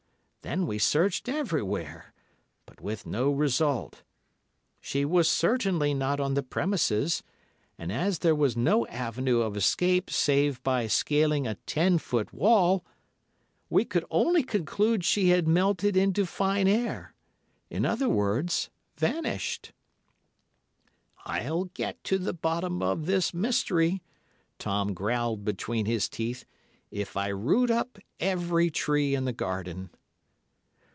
Then 0.43 0.65
we 0.65 0.79
searched 0.79 1.29
everywhere, 1.29 2.13
but 2.65 2.81
with 2.81 3.05
no 3.05 3.29
result. 3.29 4.01
She 4.79 5.05
was 5.05 5.29
certainly 5.29 5.93
not 5.93 6.19
on 6.19 6.33
the 6.33 6.41
premises, 6.41 7.21
and 7.77 7.91
as 7.91 8.19
there 8.19 8.33
was 8.33 8.57
no 8.57 8.87
avenue 8.87 9.41
of 9.41 9.55
escape 9.55 10.09
save 10.09 10.61
by 10.63 10.87
scaling 10.87 11.45
a 11.45 11.55
ten 11.67 11.99
foot 11.99 12.33
wall, 12.33 12.83
we 13.69 13.85
could 13.85 14.03
only 14.09 14.41
conclude 14.41 15.03
she 15.05 15.29
had 15.29 15.47
melted 15.47 15.95
into 15.95 16.25
fine 16.25 16.67
air, 16.67 17.13
in 17.69 17.85
other 17.85 18.09
words—vanished. 18.09 19.73
"'I'll 21.23 21.65
get 21.65 22.03
to 22.05 22.17
the 22.17 22.33
bottom 22.33 22.81
of 22.81 23.05
this 23.05 23.31
mystery,' 23.31 24.01
Tom 24.57 24.95
growled 24.95 25.45
between 25.45 25.85
his 25.85 26.09
teeth, 26.09 26.45
'if 26.89 27.15
I 27.15 27.27
root 27.27 27.69
up 27.69 27.99
every 28.19 28.71
tree 28.71 29.13
in 29.13 29.25
the 29.25 29.33
garden. 29.33 29.91